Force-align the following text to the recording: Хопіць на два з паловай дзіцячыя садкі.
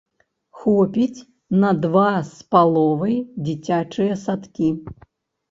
Хопіць 0.61 1.25
на 1.63 1.71
два 1.83 2.07
з 2.31 2.49
паловай 2.57 3.15
дзіцячыя 3.45 4.19
садкі. 4.25 4.73